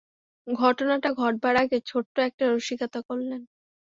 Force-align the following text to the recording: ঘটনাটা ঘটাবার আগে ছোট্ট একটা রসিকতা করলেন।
ঘটনাটা 0.47 1.09
ঘটাবার 1.13 1.55
আগে 1.63 1.77
ছোট্ট 1.85 2.15
একটা 2.19 2.43
রসিকতা 2.47 2.99
করলেন। 3.01 3.41